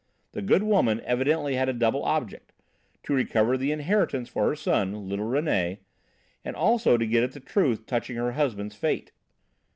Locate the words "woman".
0.63-0.99